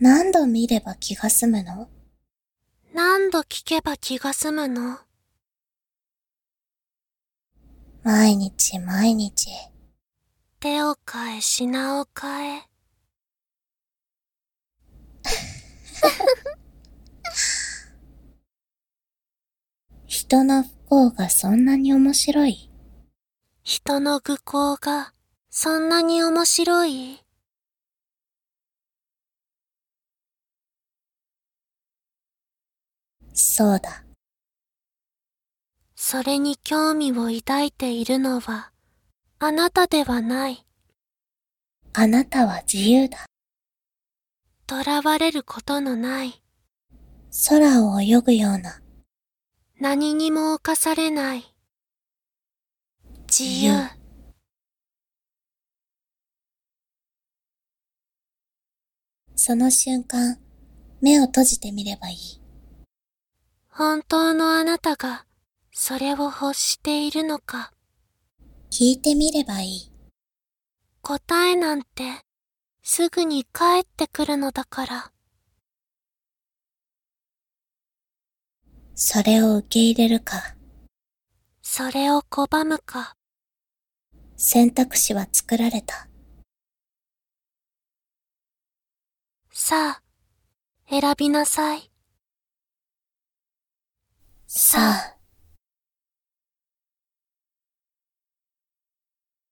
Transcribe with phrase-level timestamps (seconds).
[0.00, 1.88] 何度見れば気が済むの？
[2.94, 4.98] 何度聞けば気が済むの？
[8.04, 9.50] 毎日毎日。
[10.60, 12.62] 手を変え品を変え。
[20.06, 22.70] 人の不幸がそんなに面白い？
[23.64, 25.12] 人の愚行が
[25.50, 27.20] そんなに面白い？
[33.40, 34.04] そうだ。
[35.94, 38.72] それに興味を抱いているのは、
[39.38, 40.66] あなたではない。
[41.92, 43.26] あなたは自由だ。
[44.68, 46.42] 囚われることのない。
[47.48, 48.82] 空を泳ぐような。
[49.78, 51.54] 何にも侵されない。
[53.28, 53.72] 自由。
[59.36, 60.40] その瞬間、
[61.00, 62.47] 目を閉じてみればいい。
[63.78, 65.24] 本当のあなたが、
[65.70, 67.72] それを欲しているのか。
[68.72, 69.92] 聞いてみればいい。
[71.00, 72.02] 答えなんて、
[72.82, 75.12] すぐに帰ってくるのだから。
[78.96, 80.56] それを受け入れるか。
[81.62, 83.14] それを拒むか。
[84.36, 86.08] 選択肢は作られた。
[89.52, 90.02] さあ、
[90.90, 91.92] 選びなさい。
[94.50, 95.17] さあ、